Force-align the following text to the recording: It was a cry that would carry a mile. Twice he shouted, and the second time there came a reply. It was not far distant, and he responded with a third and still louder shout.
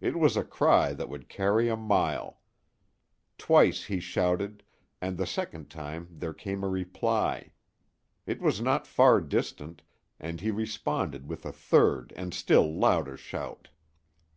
It 0.00 0.18
was 0.18 0.36
a 0.36 0.42
cry 0.42 0.94
that 0.94 1.08
would 1.08 1.28
carry 1.28 1.68
a 1.68 1.76
mile. 1.76 2.40
Twice 3.38 3.84
he 3.84 4.00
shouted, 4.00 4.64
and 5.00 5.16
the 5.16 5.28
second 5.28 5.70
time 5.70 6.08
there 6.10 6.34
came 6.34 6.64
a 6.64 6.68
reply. 6.68 7.52
It 8.26 8.40
was 8.40 8.60
not 8.60 8.84
far 8.84 9.20
distant, 9.20 9.82
and 10.18 10.40
he 10.40 10.50
responded 10.50 11.28
with 11.28 11.46
a 11.46 11.52
third 11.52 12.12
and 12.16 12.34
still 12.34 12.68
louder 12.74 13.16
shout. 13.16 13.68